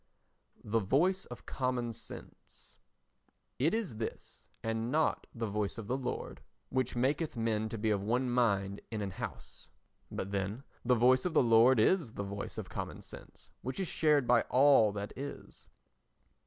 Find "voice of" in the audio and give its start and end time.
0.79-1.45, 5.45-5.85, 10.95-11.35, 12.23-12.67